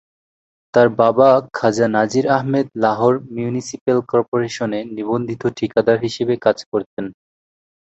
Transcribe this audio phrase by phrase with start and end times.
[0.73, 1.27] তার বাবা
[1.53, 7.05] খাজা নাজির আহমেদ লাহোর মিউনিসিপ্যাল কর্পোরেশনে নিবন্ধিত ঠিকাদার হিসেবে কাজ করতেন।